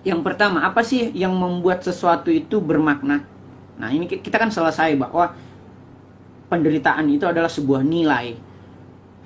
[0.00, 3.20] Yang pertama, apa sih yang membuat sesuatu itu bermakna?
[3.76, 5.36] Nah, ini kita kan selesai bahwa
[6.48, 8.36] penderitaan itu adalah sebuah nilai.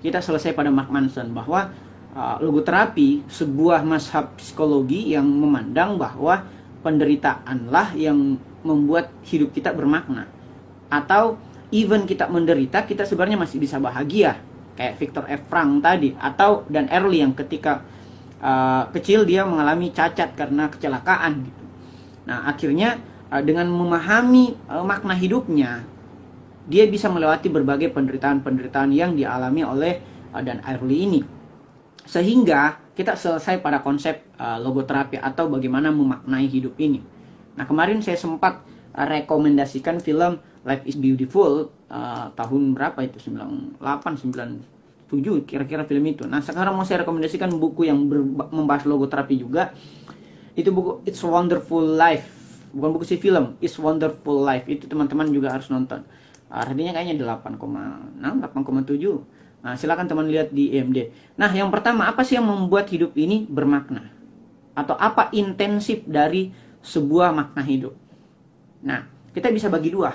[0.02, 1.71] Kita selesai pada Mark Manson bahwa
[2.14, 6.42] uh, logoterapi sebuah mashab psikologi yang memandang bahwa
[6.84, 8.36] penderitaanlah yang
[8.66, 10.27] membuat hidup kita bermakna.
[10.91, 11.38] Atau
[11.70, 14.38] even kita menderita, kita sebenarnya masih bisa bahagia.
[14.75, 15.43] Kayak Victor F.
[15.46, 17.86] Frank tadi atau dan Early yang ketika
[18.41, 21.64] uh, kecil dia mengalami cacat karena kecelakaan gitu.
[22.25, 22.98] Nah, akhirnya
[23.29, 25.84] uh, dengan memahami uh, makna hidupnya,
[26.65, 30.01] dia bisa melewati berbagai penderitaan-penderitaan yang dialami oleh
[30.33, 31.20] uh, dan Early ini.
[32.05, 37.03] Sehingga kita selesai pada konsep uh, logoterapi atau bagaimana memaknai hidup ini.
[37.55, 38.64] Nah, kemarin saya sempat
[38.95, 43.20] rekomendasikan film Life is Beautiful uh, tahun berapa itu?
[43.28, 43.78] 98
[44.33, 44.73] 9
[45.14, 46.27] 7 kira-kira film itu.
[46.27, 47.98] Nah, sekarang mau saya rekomendasikan buku yang
[48.50, 49.70] membahas logoterapi juga.
[50.59, 52.27] Itu buku It's Wonderful Life.
[52.74, 54.66] Bukan buku sih film, It's Wonderful Life.
[54.66, 56.02] Itu teman-teman juga harus nonton.
[56.50, 59.62] Artinya kayaknya 8,6, 8,7.
[59.64, 60.98] Nah, silakan teman lihat di EMD.
[61.41, 64.12] Nah, yang pertama, apa sih yang membuat hidup ini bermakna?
[64.77, 66.52] Atau apa intensif dari
[66.84, 67.96] sebuah makna hidup?
[68.84, 70.14] Nah, kita bisa bagi dua.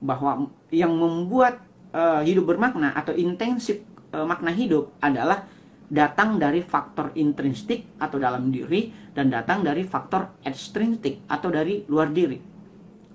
[0.00, 1.60] Bahwa yang membuat
[1.92, 5.44] uh, hidup bermakna atau intensif e, makna hidup adalah
[5.88, 12.12] datang dari faktor intrinsik atau dalam diri dan datang dari faktor ekstrinsik atau dari luar
[12.12, 12.36] diri.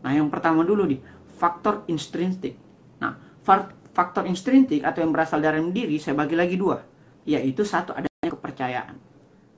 [0.04, 1.00] Nah, yang pertama dulu nih,
[1.38, 2.58] faktor intrinsik.
[2.98, 3.14] Nah,
[3.94, 6.82] faktor intrinsik atau yang berasal dari diri saya bagi lagi dua,
[7.30, 8.96] yaitu satu adanya kepercayaan.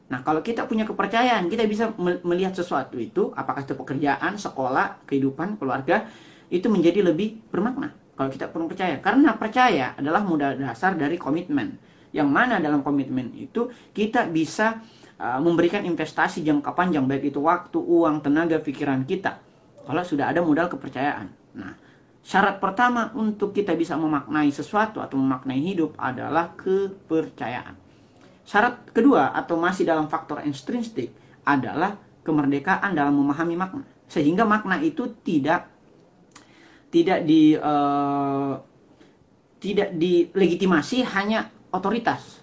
[0.06, 5.58] Nah, kalau kita punya kepercayaan, kita bisa melihat sesuatu itu, apakah itu pekerjaan, sekolah, kehidupan,
[5.58, 6.06] keluarga,
[6.54, 8.98] itu menjadi lebih bermakna kalau kita perlu percaya.
[9.04, 11.76] Karena percaya adalah modal dasar dari komitmen.
[12.16, 14.80] Yang mana dalam komitmen itu kita bisa
[15.20, 19.36] uh, memberikan investasi jangka panjang baik itu waktu uang tenaga pikiran kita.
[19.84, 21.28] Kalau sudah ada modal kepercayaan.
[21.60, 21.76] Nah
[22.26, 27.78] syarat pertama untuk kita bisa memaknai sesuatu atau memaknai hidup adalah kepercayaan.
[28.48, 31.14] Syarat kedua atau masih dalam faktor intrinsik
[31.46, 33.86] adalah kemerdekaan dalam memahami makna.
[34.10, 35.75] Sehingga makna itu tidak
[36.96, 38.56] tidak di uh,
[39.60, 42.40] tidak dilegitimasi hanya otoritas.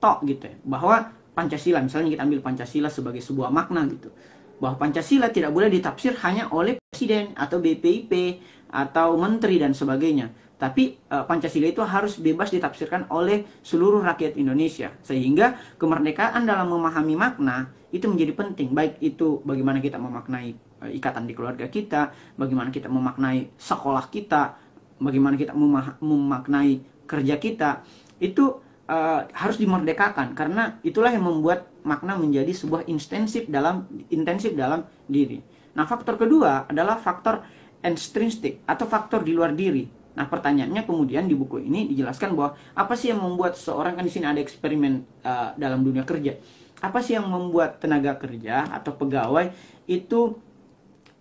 [0.00, 0.56] Tok gitu ya.
[0.64, 4.08] Bahwa Pancasila misalnya kita ambil Pancasila sebagai sebuah makna gitu.
[4.56, 8.40] Bahwa Pancasila tidak boleh ditafsir hanya oleh presiden atau BPIP
[8.72, 10.32] atau menteri dan sebagainya.
[10.56, 14.96] Tapi uh, Pancasila itu harus bebas ditafsirkan oleh seluruh rakyat Indonesia.
[15.04, 18.72] Sehingga kemerdekaan dalam memahami makna itu menjadi penting.
[18.72, 24.56] Baik itu bagaimana kita memaknai ikatan di keluarga kita, bagaimana kita memaknai sekolah kita,
[24.96, 25.52] bagaimana kita
[26.00, 27.84] memaknai kerja kita,
[28.20, 28.60] itu
[28.90, 35.40] uh, harus dimerdekakan karena itulah yang membuat makna menjadi sebuah intensif dalam intensif dalam diri.
[35.76, 37.40] Nah, faktor kedua adalah faktor
[37.80, 39.88] extrinsic atau faktor di luar diri.
[40.10, 44.12] Nah, pertanyaannya kemudian di buku ini dijelaskan bahwa apa sih yang membuat seorang kan di
[44.12, 46.36] sini ada eksperimen uh, dalam dunia kerja.
[46.80, 49.52] Apa sih yang membuat tenaga kerja atau pegawai
[49.88, 50.36] itu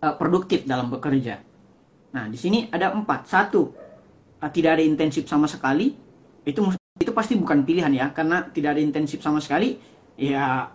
[0.04, 1.40] uh, produktif dalam bekerja.
[2.16, 3.30] Nah, di sini ada empat.
[3.30, 3.62] Satu,
[4.40, 5.94] uh, tidak ada intensif sama sekali.
[6.44, 6.66] Itu
[7.00, 9.80] itu pasti bukan pilihan ya, karena tidak ada intensif sama sekali.
[10.20, 10.68] Ya,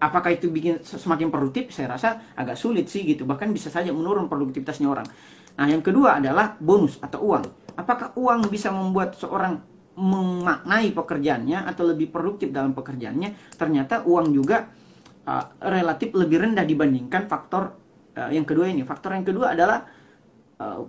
[0.00, 1.72] apakah itu bikin semakin produktif?
[1.72, 3.24] Saya rasa agak sulit sih gitu.
[3.24, 5.08] Bahkan bisa saja menurun produktivitasnya orang.
[5.56, 7.44] Nah, yang kedua adalah bonus atau uang.
[7.76, 9.60] Apakah uang bisa membuat seorang
[10.00, 13.56] memaknai pekerjaannya atau lebih produktif dalam pekerjaannya?
[13.56, 14.68] Ternyata uang juga
[15.28, 17.76] uh, relatif lebih rendah dibandingkan faktor
[18.20, 19.88] uh, yang kedua ini faktor yang kedua adalah
[20.60, 20.84] uh,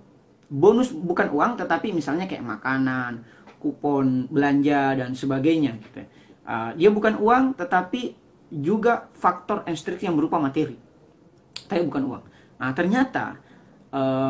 [0.51, 3.23] bonus bukan uang tetapi misalnya kayak makanan
[3.63, 6.03] kupon belanja dan sebagainya gitu.
[6.43, 8.19] uh, dia bukan uang tetapi
[8.51, 10.75] juga faktor ekstrik yang berupa materi.
[11.71, 12.23] Tapi bukan uang.
[12.59, 13.39] Nah ternyata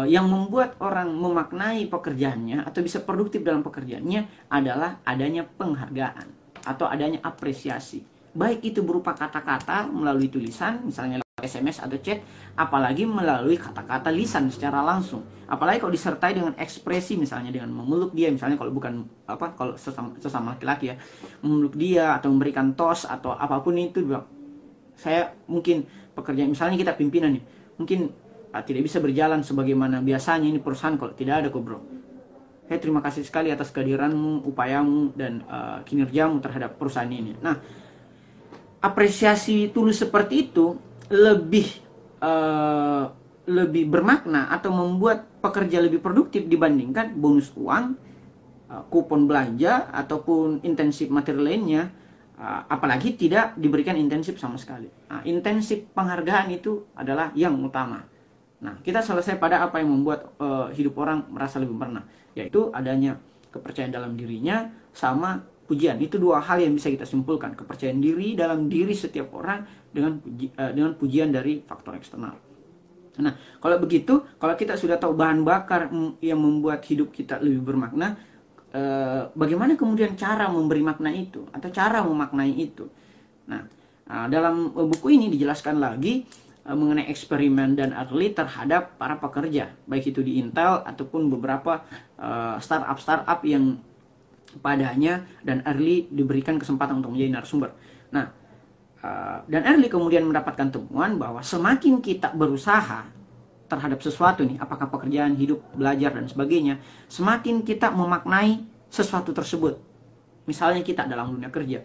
[0.10, 6.26] yang membuat orang memaknai pekerjaannya atau bisa produktif dalam pekerjaannya adalah adanya penghargaan
[6.66, 8.02] atau adanya apresiasi.
[8.34, 12.22] Baik itu berupa kata-kata melalui tulisan misalnya SMS atau chat,
[12.56, 15.26] apalagi melalui kata-kata lisan secara langsung.
[15.52, 20.56] Apalagi kalau disertai dengan ekspresi misalnya dengan memeluk dia, misalnya kalau bukan apa kalau sesama,
[20.56, 20.96] laki-laki ya,
[21.44, 24.06] memeluk dia atau memberikan tos atau apa pun itu,
[24.96, 25.84] saya mungkin
[26.16, 27.44] pekerjaan misalnya kita pimpinan nih,
[27.76, 28.14] mungkin
[28.54, 31.80] uh, tidak bisa berjalan sebagaimana biasanya ini perusahaan kalau tidak ada kok bro.
[32.72, 37.36] Saya terima kasih sekali atas kehadiranmu, upayamu dan uh, kinerjamu terhadap perusahaan ini.
[37.44, 37.60] Nah,
[38.80, 40.80] apresiasi tulus seperti itu
[41.12, 41.68] lebih
[42.24, 43.12] uh,
[43.52, 48.00] lebih bermakna atau membuat pekerja lebih produktif dibandingkan bonus uang,
[48.72, 51.92] uh, kupon belanja ataupun intensif materi lainnya
[52.40, 54.88] uh, apalagi tidak diberikan intensif sama sekali.
[55.12, 58.08] Nah, intensif penghargaan itu adalah yang utama.
[58.62, 62.06] Nah, kita selesai pada apa yang membuat uh, hidup orang merasa lebih pernah,
[62.38, 63.18] yaitu adanya
[63.52, 65.96] kepercayaan dalam dirinya sama pujian.
[66.04, 70.52] Itu dua hal yang bisa kita simpulkan, kepercayaan diri dalam diri setiap orang dengan puji,
[70.60, 72.36] uh, dengan pujian dari faktor eksternal.
[73.20, 75.92] Nah, kalau begitu, kalau kita sudah tahu bahan bakar
[76.24, 78.16] yang membuat hidup kita lebih bermakna,
[78.72, 82.88] eh, bagaimana kemudian cara memberi makna itu atau cara memaknai itu?
[83.52, 83.68] Nah,
[84.08, 86.24] eh, dalam buku ini dijelaskan lagi
[86.62, 91.84] mengenai eksperimen dan early terhadap para pekerja, baik itu di Intel ataupun beberapa
[92.16, 93.76] eh, startup-startup yang
[94.60, 97.72] padanya dan early diberikan kesempatan untuk menjadi narasumber.
[98.12, 98.42] Nah,
[99.02, 103.10] Eh, dan Early kemudian mendapatkan temuan bahwa semakin kita berusaha
[103.66, 106.78] terhadap sesuatu nih, apakah pekerjaan, hidup, belajar dan sebagainya,
[107.10, 108.62] semakin kita memaknai
[108.94, 109.82] sesuatu tersebut.
[110.46, 111.82] Misalnya kita dalam dunia kerja,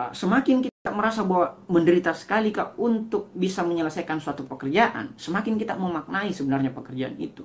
[0.00, 5.76] uh, semakin kita merasa bahwa menderita sekali kak untuk bisa menyelesaikan suatu pekerjaan, semakin kita
[5.76, 7.44] memaknai sebenarnya pekerjaan itu.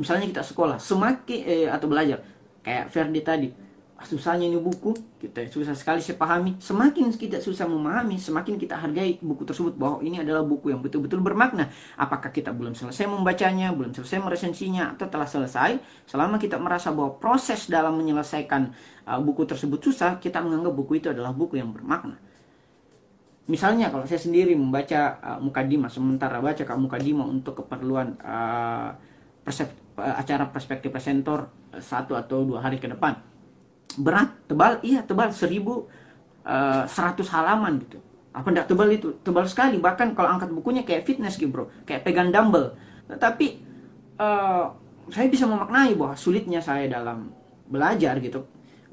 [0.00, 2.18] Misalnya kita sekolah, semakin eh, atau belajar,
[2.64, 3.48] kayak Ferdi tadi,
[4.04, 4.92] susahnya ini buku.
[5.18, 6.60] Kita susah sekali saya pahami.
[6.60, 11.24] Semakin kita susah memahami semakin kita hargai buku tersebut bahwa ini adalah buku yang betul-betul
[11.24, 11.72] bermakna.
[11.96, 17.16] Apakah kita belum selesai membacanya belum selesai meresensinya atau telah selesai selama kita merasa bahwa
[17.16, 18.70] proses dalam menyelesaikan
[19.08, 22.20] uh, buku tersebut susah kita menganggap buku itu adalah buku yang bermakna.
[23.44, 28.96] Misalnya kalau saya sendiri membaca uh, mukadimah sementara baca kak mukadimah untuk keperluan uh,
[29.94, 33.14] acara perspektif presenter uh, satu atau dua hari ke depan.
[33.94, 35.86] Berat tebal iya tebal seribu
[36.42, 37.98] uh, seratus halaman gitu.
[38.34, 39.14] Apa enggak tebal itu?
[39.22, 41.70] Tebal sekali bahkan kalau angkat bukunya kayak fitness gitu bro.
[41.86, 42.74] Kayak pegang dumbbell.
[43.06, 43.46] Tetapi
[44.18, 44.66] uh,
[45.12, 47.30] saya bisa memaknai bahwa sulitnya saya dalam
[47.70, 48.44] belajar gitu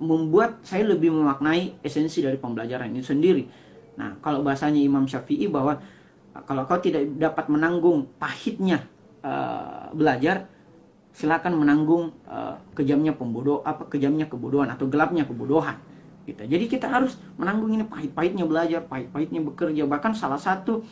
[0.02, 3.46] membuat saya lebih memaknai esensi dari pembelajaran itu sendiri.
[4.02, 5.78] Nah kalau bahasanya Imam Syafi'i bahwa
[6.50, 8.82] kalau kau tidak dapat menanggung pahitnya
[9.22, 10.50] uh, belajar
[11.12, 15.76] silakan menanggung uh, kejamnya pembodoh apa kejamnya kebodohan atau gelapnya kebodohan
[16.24, 16.46] gitu.
[16.46, 19.84] Jadi kita harus menanggung ini pahit-pahitnya belajar, pahit-pahitnya bekerja.
[19.90, 20.86] Bahkan salah satu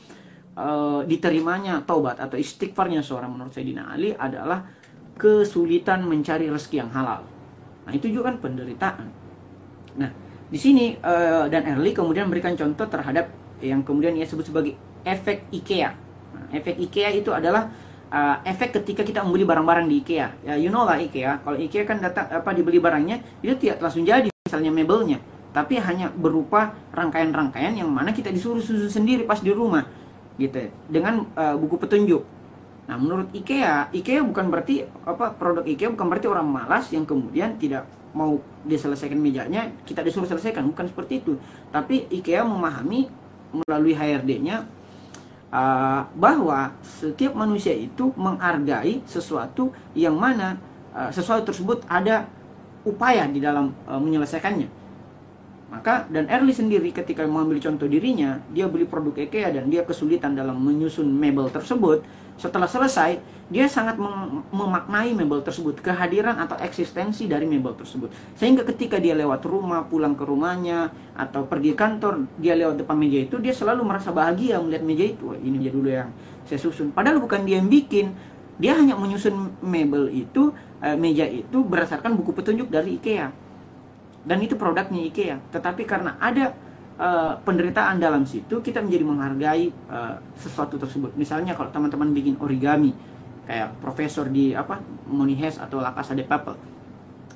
[0.57, 4.65] uh, diterimanya taubat atau istighfarnya seorang menurut Sayyidina Ali adalah
[5.19, 7.23] kesulitan mencari rezeki yang halal.
[7.85, 9.07] Nah, itu juga kan penderitaan.
[9.99, 10.09] Nah,
[10.49, 13.29] di sini uh, dan Early kemudian memberikan contoh terhadap
[13.59, 14.73] yang kemudian ia sebut sebagai
[15.03, 15.91] efek IKEA.
[16.35, 17.67] Nah, efek IKEA itu adalah
[18.09, 20.27] uh, efek ketika kita membeli barang-barang di IKEA.
[20.45, 21.41] Ya, you know lah IKEA.
[21.41, 25.17] Kalau IKEA kan datang apa dibeli barangnya itu tidak langsung jadi misalnya mebelnya,
[25.53, 29.85] tapi hanya berupa rangkaian-rangkaian yang mana kita disuruh susun sendiri pas di rumah,
[30.41, 30.69] gitu.
[30.89, 32.25] Dengan uh, buku petunjuk.
[32.89, 37.53] Nah, menurut IKEA, IKEA bukan berarti apa produk IKEA bukan berarti orang malas yang kemudian
[37.61, 41.37] tidak mau diselesaikan mejanya, kita disuruh selesaikan, bukan seperti itu.
[41.69, 43.05] Tapi IKEA memahami
[43.53, 44.65] melalui HRD-nya
[45.53, 50.57] uh, bahwa setiap manusia itu menghargai sesuatu yang mana
[50.93, 52.25] uh, sesuatu tersebut ada
[52.85, 54.78] upaya di dalam uh, menyelesaikannya.
[55.69, 60.33] Maka dan Early sendiri ketika mengambil contoh dirinya, dia beli produk IKEA dan dia kesulitan
[60.33, 62.01] dalam menyusun mebel tersebut.
[62.41, 63.19] Setelah selesai,
[63.51, 68.09] dia sangat mem memaknai mebel tersebut, kehadiran atau eksistensi dari mebel tersebut.
[68.33, 73.27] Sehingga ketika dia lewat rumah, pulang ke rumahnya, atau pergi kantor, dia lewat depan meja
[73.27, 75.35] itu, dia selalu merasa bahagia melihat meja itu.
[75.35, 76.09] Ini meja dulu yang
[76.47, 76.95] saya susun.
[76.95, 78.15] Padahal bukan dia yang bikin,
[78.55, 83.48] dia hanya menyusun mebel itu, eh, meja itu berdasarkan buku petunjuk dari IKEA.
[84.23, 85.37] Dan itu produknya IKEA.
[85.51, 86.51] Tetapi karena ada
[86.99, 91.15] uh, penderitaan dalam situ, kita menjadi menghargai uh, sesuatu tersebut.
[91.15, 92.91] Misalnya kalau teman-teman bikin origami,
[93.47, 94.77] kayak profesor di apa
[95.09, 96.53] Monihes atau La Casa de Papel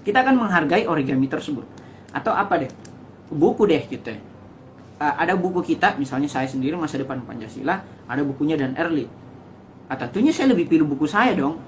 [0.04, 1.64] kita akan menghargai origami tersebut.
[2.12, 2.70] Atau apa deh?
[3.32, 4.12] Buku deh gitu
[5.04, 9.08] uh, ada buku kita misalnya saya sendiri masa depan Pancasila ada bukunya dan Early.
[9.90, 11.60] Nah, tentunya saya lebih pilih buku saya dong.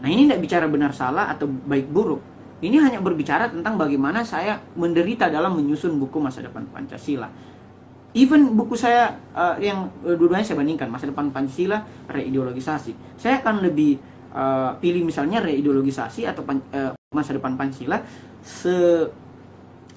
[0.00, 2.20] Nah ini tidak bicara benar salah atau baik buruk
[2.60, 7.28] ini hanya berbicara tentang bagaimana saya menderita dalam menyusun buku masa depan Pancasila.
[8.12, 13.16] Even buku saya uh, yang uh, dua-duanya saya bandingkan masa depan Pancasila reideologisasi.
[13.16, 13.96] Saya akan lebih
[14.36, 18.04] uh, pilih misalnya reideologisasi atau pan, uh, masa depan Pancasila
[18.44, 19.08] se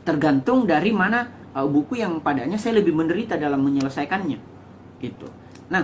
[0.08, 4.40] tergantung dari mana uh, buku yang padanya saya lebih menderita dalam menyelesaikannya.
[5.04, 5.28] Gitu.
[5.68, 5.84] Nah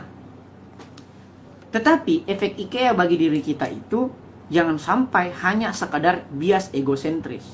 [1.69, 7.45] tetapi efek IKEA bagi diri kita itu jangan sampai hanya sekadar bias egosentris.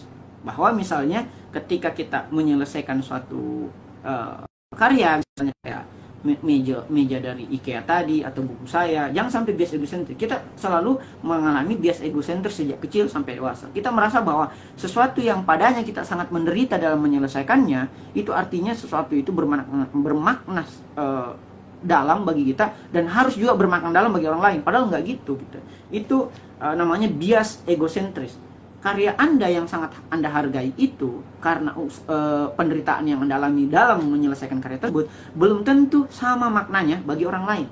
[0.41, 3.71] Bahwa misalnya ketika kita menyelesaikan suatu
[4.03, 4.43] uh,
[4.75, 5.83] karya misalnya kayak
[6.25, 10.17] meja meja dari IKEA tadi atau buku saya jangan sampai bias egosentris.
[10.17, 13.69] Kita selalu mengalami bias egosentris sejak kecil sampai dewasa.
[13.69, 19.29] Kita merasa bahwa sesuatu yang padanya kita sangat menderita dalam menyelesaikannya itu artinya sesuatu itu
[19.29, 20.65] bermakna bermakna
[20.97, 21.37] uh,
[21.83, 25.59] dalam bagi kita dan harus juga bermakna dalam bagi orang lain padahal nggak gitu gitu
[25.91, 26.17] itu
[26.59, 28.39] uh, namanya bias egosentris
[28.85, 34.61] karya Anda yang sangat Anda hargai itu karena uh, penderitaan yang Anda alami dalam menyelesaikan
[34.61, 37.67] karya tersebut belum tentu sama maknanya bagi orang lain.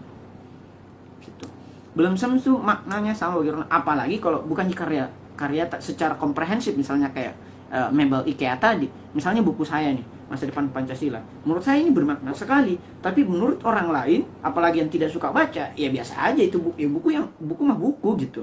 [1.21, 1.45] Gitu.
[1.93, 3.73] Belum tentu maknanya sama bagi orang lain.
[3.77, 5.05] Apalagi kalau bukan karya
[5.37, 7.37] karya secara komprehensif misalnya kayak
[7.69, 11.21] uh, mebel IKEA tadi, misalnya buku saya nih masa depan Pancasila.
[11.45, 12.73] Menurut saya ini bermakna sekali,
[13.05, 16.89] tapi menurut orang lain, apalagi yang tidak suka baca, ya biasa aja itu buku, ya
[16.89, 18.41] buku yang buku mah buku gitu.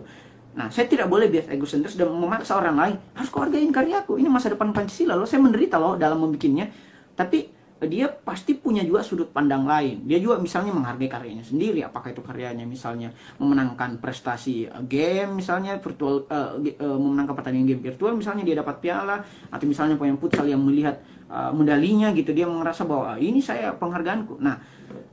[0.54, 4.22] Nah, saya tidak boleh bias egosentris dan memaksa orang lain harus kau hargain karyaku.
[4.22, 5.26] Ini masa depan Pancasila loh.
[5.26, 6.70] Saya menderita loh dalam membikinnya.
[7.14, 10.04] Tapi dia pasti punya juga sudut pandang lain.
[10.04, 11.80] Dia juga misalnya menghargai karyanya sendiri.
[11.80, 18.12] Apakah itu karyanya misalnya memenangkan prestasi game, misalnya virtual, uh, uh, memenangkan pertandingan game virtual,
[18.12, 22.82] misalnya dia dapat piala, atau misalnya pemain futsal yang melihat uh, medalinya gitu, dia merasa
[22.82, 24.42] bahwa ini saya penghargaanku.
[24.42, 24.58] Nah,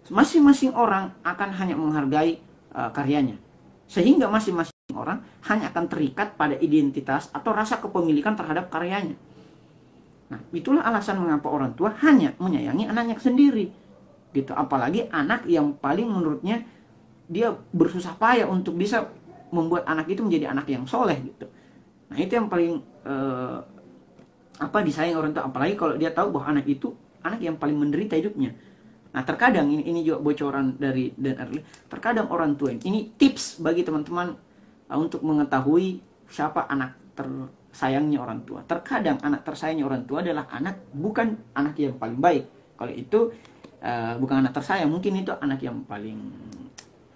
[0.09, 2.41] masing-masing orang akan hanya menghargai
[2.73, 3.37] uh, karyanya,
[3.85, 9.15] sehingga masing-masing orang hanya akan terikat pada identitas atau rasa kepemilikan terhadap karyanya.
[10.27, 13.71] Nah, itulah alasan mengapa orang tua hanya menyayangi anaknya sendiri.
[14.35, 14.51] Gitu.
[14.51, 16.67] Apalagi anak yang paling menurutnya
[17.31, 19.07] dia bersusah payah untuk bisa
[19.51, 21.47] membuat anak itu menjadi anak yang soleh gitu.
[22.11, 23.57] Nah, itu yang paling eh,
[24.57, 26.89] apa disayang orang tua apalagi kalau dia tahu bahwa anak itu
[27.27, 28.55] anak yang paling menderita hidupnya.
[29.11, 31.61] Nah, terkadang ini, ini juga bocoran dari dan early.
[31.89, 34.35] Terkadang orang tua ini tips bagi teman-teman
[34.87, 35.99] uh, untuk mengetahui
[36.29, 38.61] siapa anak tersayangnya orang tua.
[38.67, 42.43] Terkadang anak tersayangnya orang tua adalah anak bukan anak yang paling baik.
[42.77, 43.19] Kalau itu
[43.81, 46.19] uh, bukan anak tersayang, mungkin itu anak yang paling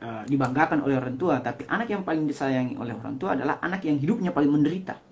[0.02, 1.38] uh, dibanggakan oleh orang tua.
[1.38, 5.11] Tapi anak yang paling disayangi oleh orang tua adalah anak yang hidupnya paling menderita.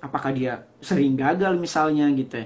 [0.00, 2.40] Apakah dia sering gagal misalnya gitu?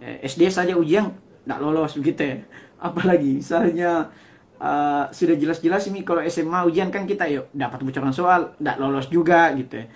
[0.00, 1.12] Eh, SD saja ujian
[1.44, 2.40] nggak lolos gitu ya.
[2.76, 4.12] Apalagi misalnya
[4.60, 9.06] uh, sudah jelas-jelas ini kalau SMA ujian kan kita yuk dapat bocoran soal tidak lolos
[9.12, 9.86] juga gitu ya.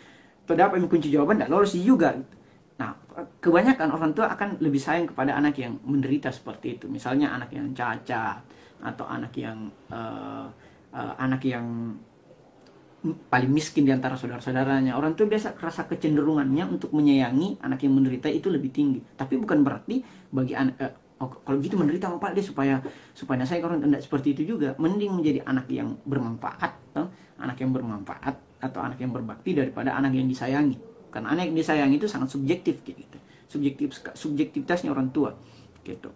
[0.44, 2.34] atau dapat kunci jawaban tidak lolos juga gitu.
[2.80, 2.96] nah
[3.40, 7.70] kebanyakan orang tua akan lebih sayang kepada anak yang menderita seperti itu misalnya anak yang
[7.76, 8.40] cacat
[8.80, 10.48] atau anak yang uh,
[10.96, 11.96] uh, anak yang
[13.02, 14.92] paling miskin di antara saudara-saudaranya.
[14.92, 19.00] Orang tua biasa rasa kecenderungannya untuk menyayangi anak yang menderita itu lebih tinggi.
[19.16, 22.84] Tapi bukan berarti bagi anak uh, oh, kalau gitu menderita apa dia supaya
[23.16, 24.76] supaya saya kalau tidak seperti itu juga.
[24.76, 27.08] Mending menjadi anak yang bermanfaat toh?
[27.40, 30.76] anak yang bermanfaat atau anak yang berbakti daripada anak yang disayangi.
[31.08, 33.16] Karena anak yang disayangi itu sangat subjektif gitu.
[33.48, 35.32] Subjektif subjektivitasnya orang tua
[35.80, 36.12] gitu.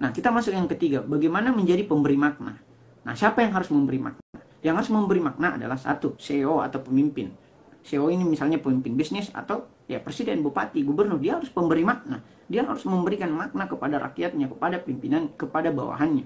[0.00, 1.04] Nah kita masuk yang ketiga.
[1.04, 2.56] Bagaimana menjadi pemberi makna?
[3.04, 4.22] Nah siapa yang harus memberi makna
[4.62, 7.34] yang harus memberi makna adalah satu CEO atau pemimpin
[7.82, 12.22] CEO ini misalnya pemimpin bisnis atau ya presiden, bupati, gubernur, dia harus memberi makna.
[12.46, 16.24] Dia harus memberikan makna kepada rakyatnya, kepada pimpinan, kepada bawahannya.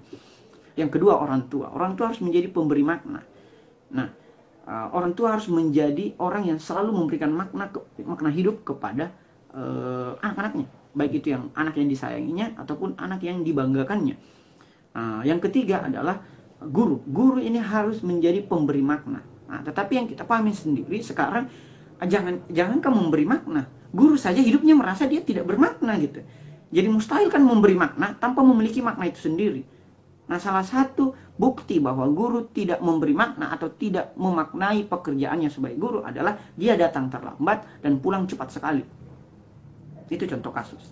[0.77, 1.73] Yang kedua orang tua.
[1.73, 3.25] Orang tua harus menjadi pemberi makna.
[3.89, 4.13] Nah,
[4.69, 7.73] uh, orang tua harus menjadi orang yang selalu memberikan makna
[8.05, 9.17] makna hidup kepada
[9.57, 10.69] uh, anak-anaknya.
[10.93, 14.17] Baik itu yang anak yang disayanginya ataupun anak yang dibanggakannya.
[14.93, 16.21] Uh, yang ketiga adalah
[16.63, 17.03] guru.
[17.05, 21.47] Guru ini harus menjadi pemberi makna Nah, tetapi yang kita pahami sendiri sekarang
[22.03, 23.71] jangan jangan kamu memberi makna.
[23.95, 26.21] Guru saja hidupnya merasa dia tidak bermakna gitu.
[26.75, 29.63] Jadi mustahil kan memberi makna tanpa memiliki makna itu sendiri.
[30.27, 36.03] Nah, salah satu bukti bahwa guru tidak memberi makna atau tidak memaknai pekerjaannya sebagai guru
[36.03, 38.83] adalah dia datang terlambat dan pulang cepat sekali.
[40.11, 40.83] Itu contoh kasus.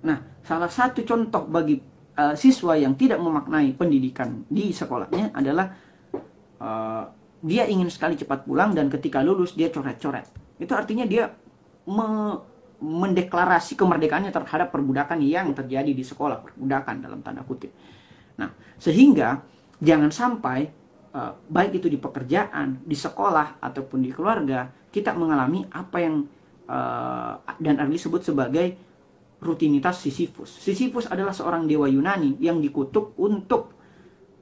[0.00, 1.76] Nah, salah satu contoh bagi
[2.16, 5.70] uh, siswa yang tidak memaknai pendidikan di sekolahnya adalah
[6.58, 7.04] uh,
[7.44, 10.26] dia ingin sekali cepat pulang dan ketika lulus dia coret-coret.
[10.56, 11.30] Itu artinya dia
[11.86, 12.08] me
[12.76, 17.72] mendeklarasi kemerdekaannya terhadap perbudakan yang terjadi di sekolah, perbudakan dalam tanda kutip.
[18.36, 19.40] Nah, sehingga
[19.80, 20.68] jangan sampai
[21.16, 26.28] uh, baik itu di pekerjaan, di sekolah ataupun di keluarga kita mengalami apa yang
[26.68, 28.76] uh, dan Arli sebut sebagai
[29.40, 30.48] rutinitas Sisyphus.
[30.48, 33.76] Sisyphus adalah seorang dewa Yunani yang dikutuk untuk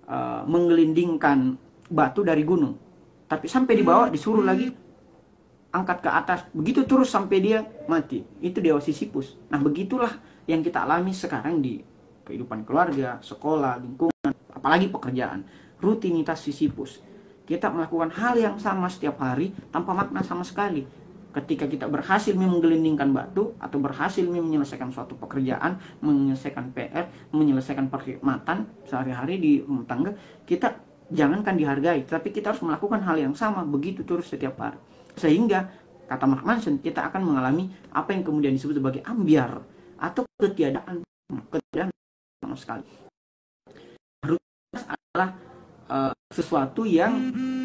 [0.07, 1.59] uh, menggelindingkan
[1.91, 2.79] batu dari gunung.
[3.27, 4.71] Tapi sampai di bawah disuruh lagi
[5.75, 6.41] angkat ke atas.
[6.55, 8.23] Begitu terus sampai dia mati.
[8.39, 9.35] Itu dewa Sisyphus.
[9.51, 10.15] Nah begitulah
[10.47, 11.83] yang kita alami sekarang di
[12.25, 15.43] kehidupan keluarga sekolah lingkungan apalagi pekerjaan.
[15.83, 17.03] Rutinitas Sisyphus.
[17.45, 21.04] Kita melakukan hal yang sama setiap hari tanpa makna sama sekali
[21.35, 29.43] ketika kita berhasil menggelindingkan batu atau berhasil menyelesaikan suatu pekerjaan, menyelesaikan PR, menyelesaikan perkhidmatan sehari-hari
[29.43, 30.15] di rumah tangga,
[30.47, 30.79] kita
[31.11, 34.79] jangankan dihargai, tapi kita harus melakukan hal yang sama begitu terus setiap hari.
[35.19, 35.75] Sehingga
[36.07, 39.59] kata Mark Manson kita akan mengalami apa yang kemudian disebut sebagai ambiar
[39.99, 41.03] atau ketiadaan
[41.51, 41.91] ketiadaan
[42.39, 42.87] sama sekali.
[44.23, 45.31] Rutinitas adalah
[45.91, 47.13] uh, sesuatu yang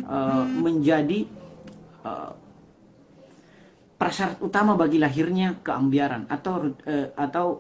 [0.08, 1.28] uh, menjadi
[2.06, 2.32] uh,
[4.00, 7.60] prasyarat utama bagi lahirnya keambiaran atau uh, atau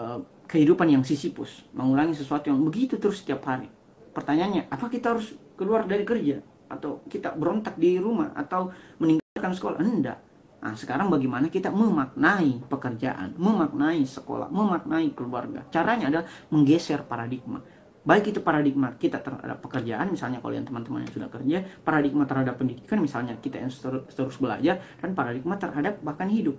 [0.00, 3.68] uh, kehidupan yang sisipus, mengulangi sesuatu yang begitu terus setiap hari.
[4.16, 6.40] Pertanyaannya, apa kita harus keluar dari kerja
[6.72, 9.78] atau kita berontak di rumah atau meninggalkan sekolah?
[9.84, 10.18] Enggak.
[10.64, 15.60] Nah, sekarang bagaimana kita memaknai pekerjaan, memaknai sekolah, memaknai keluarga.
[15.68, 17.60] Caranya adalah menggeser paradigma
[18.04, 22.60] baik itu paradigma kita terhadap pekerjaan misalnya kalau yang teman-teman yang sudah kerja paradigma terhadap
[22.60, 23.72] pendidikan misalnya kita yang
[24.12, 26.54] terus belajar dan paradigma terhadap bahkan hidup.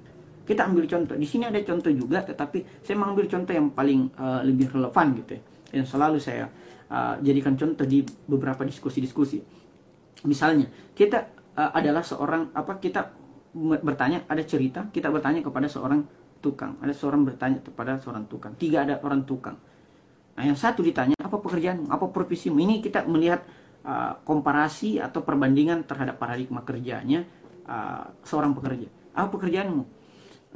[0.45, 4.41] Kita ambil contoh di sini ada contoh juga tetapi saya mengambil contoh yang paling uh,
[4.41, 5.41] lebih relevan gitu ya
[5.81, 6.49] yang selalu saya
[6.89, 9.41] uh, jadikan contoh di beberapa diskusi-diskusi.
[10.25, 10.65] Misalnya
[10.97, 13.13] kita uh, adalah seorang apa kita
[13.85, 16.03] bertanya ada cerita kita bertanya kepada seorang
[16.43, 19.55] tukang ada seorang bertanya kepada seorang tukang tiga ada orang tukang.
[20.35, 22.57] Nah, yang satu ditanya apa pekerjaan, apa profesimu.
[22.57, 23.45] Ini kita melihat
[23.85, 27.21] uh, komparasi atau perbandingan terhadap paradigma kerjanya
[27.69, 28.89] uh, seorang pekerja.
[29.13, 29.85] Apa pekerjaanmu?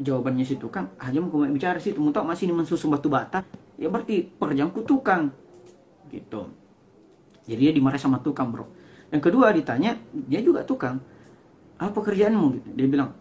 [0.02, 3.46] Jawabannya si tukang, aja mau bicara sih, mau tahu masih ini mensusun batu bata,
[3.78, 5.30] ya berarti pekerjaanku tukang,
[6.10, 6.50] gitu.
[7.46, 8.66] Jadi dia dimarahi sama tukang bro.
[9.14, 11.04] Yang kedua ditanya, dia juga tukang.
[11.78, 12.46] Apa pekerjaanmu?
[12.58, 12.68] Gitu.
[12.80, 13.12] Dia bilang,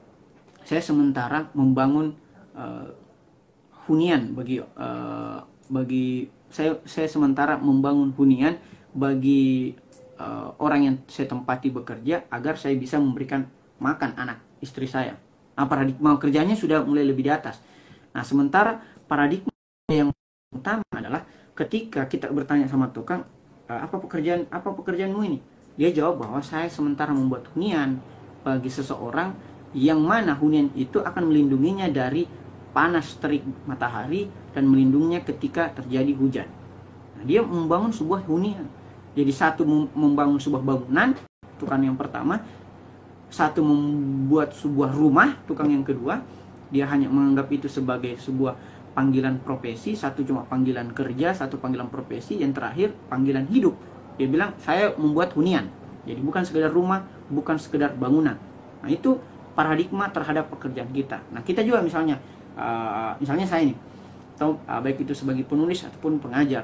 [0.64, 2.16] saya sementara membangun
[2.54, 2.88] uh,
[3.90, 8.57] hunian bagi uh, bagi saya saya sementara membangun hunian
[8.93, 9.76] bagi
[10.19, 13.47] uh, orang yang saya tempati bekerja agar saya bisa memberikan
[13.78, 15.17] makan anak istri saya.
[15.55, 17.59] Nah, paradigma kerjanya sudah mulai lebih di atas.
[18.14, 19.50] Nah, sementara paradigma
[19.90, 20.11] yang
[20.55, 23.26] utama adalah ketika kita bertanya sama tukang,
[23.67, 25.38] e, apa pekerjaan apa pekerjaanmu ini?
[25.78, 27.99] Dia jawab bahwa saya sementara membuat hunian
[28.43, 29.35] bagi seseorang
[29.75, 32.26] yang mana hunian itu akan melindunginya dari
[32.78, 36.47] panas terik matahari dan melindunginya ketika terjadi hujan.
[37.18, 38.70] Nah, dia membangun sebuah hunian.
[39.18, 39.66] Jadi satu
[39.99, 41.11] membangun sebuah bangunan,
[41.58, 42.38] tukang yang pertama,
[43.34, 46.23] satu membuat sebuah rumah, tukang yang kedua,
[46.71, 48.54] dia hanya menganggap itu sebagai sebuah
[48.95, 53.75] panggilan profesi, satu cuma panggilan kerja, satu panggilan profesi, yang terakhir panggilan hidup.
[54.23, 55.67] Dia bilang, saya membuat hunian.
[56.06, 58.38] Jadi bukan sekedar rumah, bukan sekedar bangunan.
[58.86, 59.19] Nah itu
[59.58, 61.26] paradigma terhadap pekerjaan kita.
[61.34, 62.23] Nah kita juga misalnya
[62.56, 63.75] uh, misalnya saya ini
[64.39, 66.63] atau uh, baik itu sebagai penulis ataupun pengajar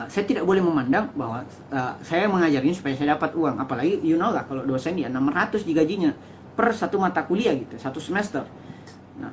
[0.00, 3.56] uh, saya tidak boleh memandang bahwa uh, saya mengajar ini supaya saya dapat uang.
[3.60, 6.12] Apalagi you know lah kalau dosen dia 600 digajinya
[6.56, 8.44] per satu mata kuliah gitu satu semester.
[9.20, 9.32] Nah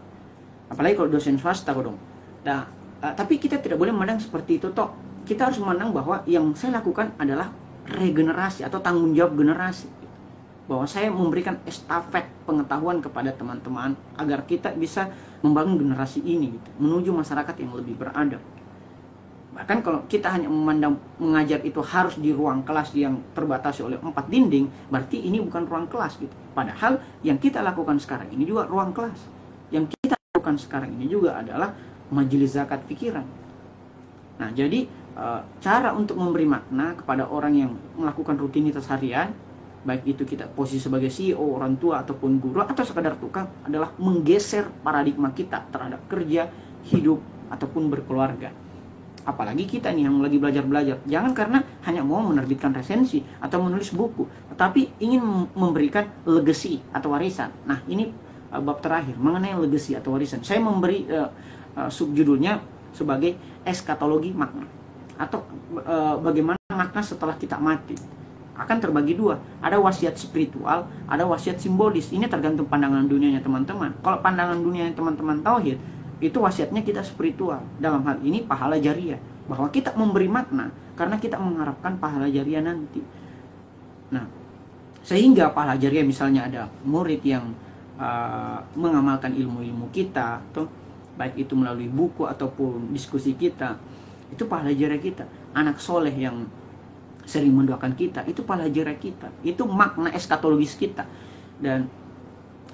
[0.71, 1.99] apalagi kalau dosen swasta dong.
[2.43, 2.67] Nah
[3.03, 4.91] uh, tapi kita tidak boleh memandang seperti itu toh.
[5.23, 7.47] Kita harus memandang bahwa yang saya lakukan adalah
[7.87, 9.87] regenerasi atau tanggung jawab generasi
[10.63, 15.11] bahwa saya memberikan estafet pengetahuan kepada teman-teman agar kita bisa
[15.43, 18.39] membangun generasi ini gitu, menuju masyarakat yang lebih beradab.
[19.53, 24.25] Bahkan kalau kita hanya memandang mengajar itu harus di ruang kelas yang terbatasi oleh empat
[24.31, 26.33] dinding, berarti ini bukan ruang kelas gitu.
[26.57, 29.19] Padahal yang kita lakukan sekarang ini juga ruang kelas.
[29.69, 31.69] Yang kita lakukan sekarang ini juga adalah
[32.09, 33.25] majelis zakat pikiran.
[34.41, 39.29] Nah, jadi eh, cara untuk memberi makna kepada orang yang melakukan rutinitas harian
[39.83, 44.71] baik itu kita posisi sebagai CEO, orang tua ataupun guru atau sekadar tukang adalah menggeser
[44.81, 46.47] paradigma kita terhadap kerja,
[46.87, 47.19] hidup
[47.51, 48.49] ataupun berkeluarga.
[49.23, 54.27] Apalagi kita nih yang lagi belajar-belajar, jangan karena hanya mau menerbitkan resensi atau menulis buku,
[54.51, 55.23] tetapi ingin
[55.55, 57.47] memberikan legacy atau warisan.
[57.63, 58.11] Nah, ini
[58.51, 60.43] uh, bab terakhir mengenai legacy atau warisan.
[60.43, 61.31] Saya memberi uh,
[61.79, 62.59] uh, subjudulnya
[62.91, 64.67] sebagai eskatologi makna
[65.15, 65.45] atau
[65.81, 67.95] uh, bagaimana makna setelah kita mati
[68.53, 69.41] akan terbagi dua.
[69.61, 72.13] Ada wasiat spiritual, ada wasiat simbolis.
[72.13, 73.97] Ini tergantung pandangan dunianya teman-teman.
[74.05, 75.77] Kalau pandangan dunia teman-teman tauhid,
[76.21, 77.65] itu wasiatnya kita spiritual.
[77.81, 79.17] Dalam hal ini pahala jariah.
[79.43, 83.03] Bahwa kita memberi makna karena kita mengharapkan pahala jariah nanti.
[84.13, 84.23] Nah,
[85.03, 87.51] sehingga pahala jariah misalnya ada murid yang
[87.99, 90.69] uh, mengamalkan ilmu-ilmu kita, atau
[91.19, 93.75] baik itu melalui buku ataupun diskusi kita,
[94.31, 95.27] itu pahala jariah kita.
[95.51, 96.47] Anak soleh yang
[97.23, 101.07] sering mendoakan kita itu pelajaran kita itu makna eskatologis kita
[101.63, 101.87] dan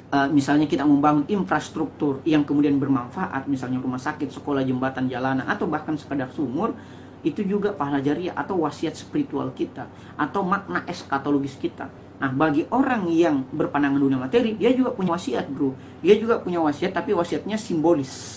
[0.10, 5.70] uh, misalnya kita membangun infrastruktur yang kemudian bermanfaat misalnya rumah sakit sekolah jembatan jalanan atau
[5.70, 6.74] bahkan sekadar sumur
[7.20, 9.86] itu juga pahala jariah atau wasiat spiritual kita
[10.16, 15.48] atau makna eskatologis kita Nah, bagi orang yang berpandangan dunia materi, dia juga punya wasiat,
[15.48, 15.72] bro.
[16.04, 18.36] Dia juga punya wasiat, tapi wasiatnya simbolis.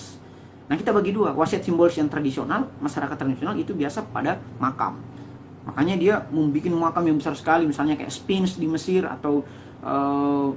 [0.70, 1.34] Nah, kita bagi dua.
[1.34, 5.02] Wasiat simbolis yang tradisional, masyarakat tradisional itu biasa pada makam.
[5.62, 9.46] Makanya dia membuat makam yang besar sekali, misalnya kayak Sphinx di Mesir atau
[9.82, 10.50] uh,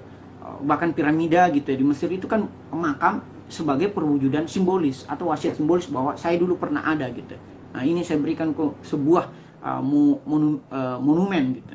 [0.65, 5.85] bahkan piramida gitu ya di Mesir itu kan makam sebagai perwujudan simbolis atau wasiat simbolis
[5.89, 7.37] bahwa saya dulu pernah ada gitu.
[7.73, 9.29] Nah, ini saya berikan ke sebuah
[9.61, 11.73] uh, monu, uh, monumen gitu.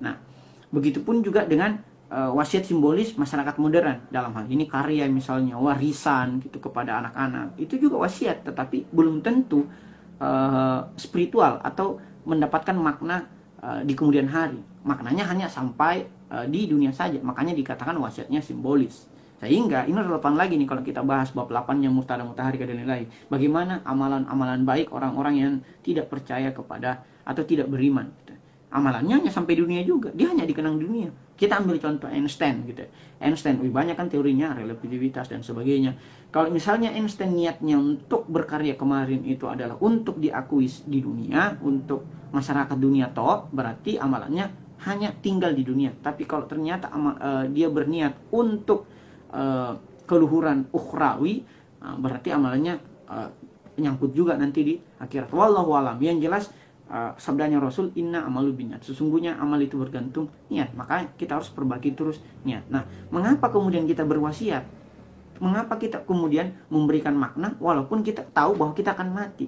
[0.00, 0.16] Nah,
[0.76, 1.78] Begitupun juga dengan
[2.10, 7.78] uh, wasiat simbolis masyarakat modern dalam hal ini karya misalnya warisan gitu kepada anak-anak itu
[7.78, 9.64] juga wasiat tetapi belum tentu
[10.18, 13.30] uh, spiritual atau mendapatkan makna
[13.62, 14.58] uh, di kemudian hari.
[14.82, 17.22] Maknanya hanya sampai uh, di dunia saja.
[17.22, 19.06] Makanya dikatakan wasiatnya simbolis.
[19.36, 23.04] Sehingga ini relevan lagi nih kalau kita bahas bab 8 yang mustada mutahari dan nilai
[23.28, 28.08] bagaimana amalan-amalan baik orang-orang yang tidak percaya kepada atau tidak beriman
[28.70, 30.10] amalannya hanya sampai dunia juga.
[30.12, 31.08] Dia hanya dikenang dunia.
[31.36, 32.88] Kita ambil contoh Einstein gitu
[33.20, 35.96] Einstein wih, banyak kan teorinya relativitas dan sebagainya.
[36.28, 42.76] Kalau misalnya Einstein niatnya untuk berkarya kemarin itu adalah untuk diakui di dunia untuk masyarakat
[42.76, 44.52] dunia toh berarti amalannya
[44.84, 45.96] hanya tinggal di dunia.
[45.96, 48.84] Tapi kalau ternyata amal, uh, dia berniat untuk
[49.32, 49.72] uh,
[50.04, 51.40] keluhuran ukhrawi
[51.80, 52.76] uh, berarti amalannya
[53.08, 53.32] uh,
[53.80, 55.32] nyangkut juga nanti di akhirat.
[55.32, 55.96] Wallahu alam.
[56.00, 56.44] Yang jelas
[56.90, 60.74] uh, sabdanya Rasul inna amalu binat sesungguhnya amal itu bergantung niat.
[60.74, 62.66] Maka kita harus berbagi terus niat.
[62.70, 64.64] Nah mengapa kemudian kita berwasiat?
[65.36, 69.46] Mengapa kita kemudian memberikan makna walaupun kita tahu bahwa kita akan mati?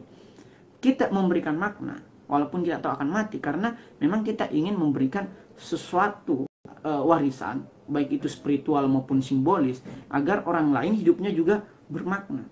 [0.79, 1.98] Kita memberikan makna
[2.29, 6.44] walaupun kita tahu akan mati karena memang kita ingin memberikan sesuatu
[6.85, 9.81] uh, warisan baik itu spiritual maupun simbolis
[10.12, 12.44] agar orang lain hidupnya juga bermakna.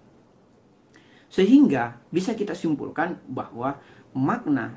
[1.28, 3.76] Sehingga bisa kita simpulkan bahwa
[4.16, 4.72] makna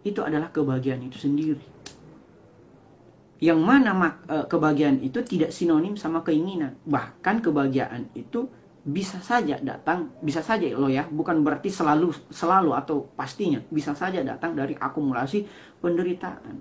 [0.00, 1.60] itu adalah kebahagiaan itu sendiri.
[3.40, 6.76] Yang mana mak e, kebahagiaan itu tidak sinonim sama keinginan.
[6.88, 8.48] Bahkan kebahagiaan itu
[8.80, 14.24] bisa saja datang, bisa saja lo ya, bukan berarti selalu selalu atau pastinya bisa saja
[14.24, 15.44] datang dari akumulasi
[15.84, 16.56] penderitaan.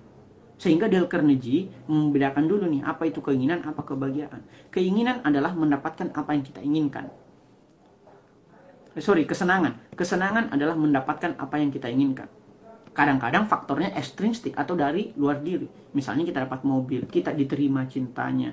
[0.59, 4.43] Sehingga Dale Carnegie membedakan dulu nih apa itu keinginan, apa kebahagiaan.
[4.67, 7.07] Keinginan adalah mendapatkan apa yang kita inginkan.
[8.99, 9.95] Eh, sorry, kesenangan.
[9.95, 12.27] Kesenangan adalah mendapatkan apa yang kita inginkan.
[12.91, 15.63] Kadang-kadang faktornya ekstrinsik atau dari luar diri.
[15.95, 18.51] Misalnya kita dapat mobil kita diterima cintanya.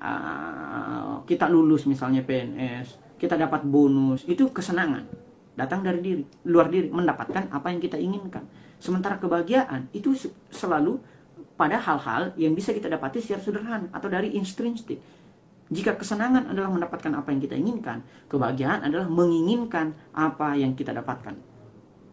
[0.00, 4.24] Uh, kita lulus misalnya PNS kita dapat bonus.
[4.24, 5.04] Itu kesenangan.
[5.52, 8.48] Datang dari diri luar diri mendapatkan apa yang kita inginkan.
[8.80, 10.16] Sementara kebahagiaan itu
[10.48, 10.96] selalu
[11.60, 14.96] pada hal-hal yang bisa kita dapati secara sederhana atau dari intrinsik
[15.72, 21.32] jika kesenangan adalah mendapatkan apa yang kita inginkan kebahagiaan adalah menginginkan apa yang kita dapatkan.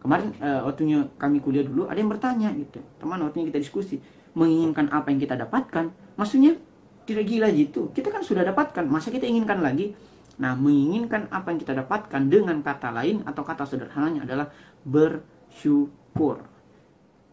[0.00, 2.80] Kemarin uh, waktunya kami kuliah dulu ada yang bertanya gitu.
[2.98, 4.00] Teman waktunya kita diskusi
[4.32, 6.56] menginginkan apa yang kita dapatkan maksudnya
[7.04, 7.92] tidak gila gitu.
[7.92, 9.92] Kita kan sudah dapatkan masa kita inginkan lagi?
[10.40, 14.48] Nah menginginkan apa yang kita dapatkan dengan kata lain atau kata sederhananya adalah
[14.82, 16.51] bersyukur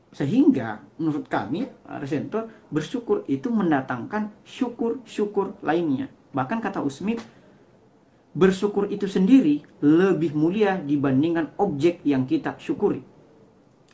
[0.10, 1.70] sehingga menurut kami
[2.02, 7.22] Resento bersyukur itu mendatangkan syukur-syukur lainnya bahkan kata Usmit
[8.34, 13.02] bersyukur itu sendiri lebih mulia dibandingkan objek yang kita syukuri.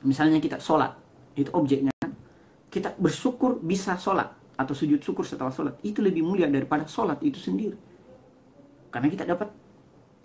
[0.03, 0.93] Misalnya kita sholat,
[1.39, 1.91] itu objeknya.
[2.67, 5.79] Kita bersyukur bisa sholat atau sujud syukur setelah sholat.
[5.81, 7.79] Itu lebih mulia daripada sholat itu sendiri.
[8.91, 9.49] Karena kita dapat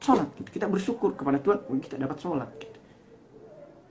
[0.02, 0.26] sholat.
[0.50, 2.50] Kita bersyukur kepada Tuhan, kita dapat sholat.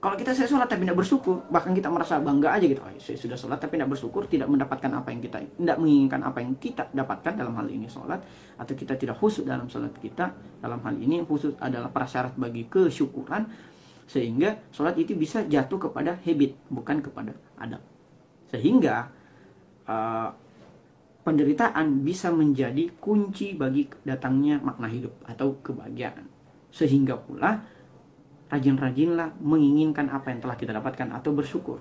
[0.00, 2.80] Kalau kita saya sholat tapi tidak bersyukur, bahkan kita merasa bangga aja gitu.
[2.80, 6.40] Oh, saya sudah sholat tapi tidak bersyukur, tidak mendapatkan apa yang kita, tidak menginginkan apa
[6.40, 8.16] yang kita dapatkan dalam hal ini sholat,
[8.56, 10.32] atau kita tidak khusus dalam sholat kita,
[10.64, 13.44] dalam hal ini khusus adalah prasyarat bagi kesyukuran,
[14.08, 17.84] sehingga sholat itu bisa jatuh kepada habit, bukan kepada adab.
[18.48, 19.04] Sehingga
[19.84, 20.32] uh,
[21.28, 26.24] penderitaan bisa menjadi kunci bagi datangnya makna hidup atau kebahagiaan.
[26.72, 27.60] Sehingga pula
[28.50, 31.78] rajin-rajinlah menginginkan apa yang telah kita dapatkan atau bersyukur.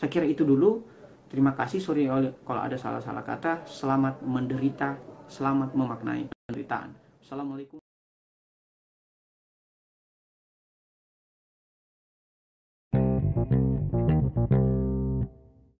[0.00, 0.82] Saya kira itu dulu.
[1.28, 2.08] Terima kasih, sorry
[2.44, 3.64] kalau ada salah-salah kata.
[3.68, 4.96] Selamat menderita,
[5.28, 6.92] selamat memaknai penderitaan.
[7.24, 7.81] Assalamualaikum.